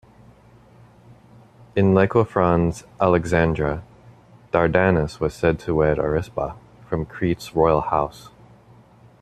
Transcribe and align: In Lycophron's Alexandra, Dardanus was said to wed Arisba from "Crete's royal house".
In 1.75 1.93
Lycophron's 1.93 2.85
Alexandra, 2.99 3.83
Dardanus 4.51 5.19
was 5.19 5.35
said 5.35 5.59
to 5.59 5.75
wed 5.75 5.99
Arisba 5.99 6.55
from 6.89 7.05
"Crete's 7.05 7.53
royal 7.55 7.81
house". 7.81 8.29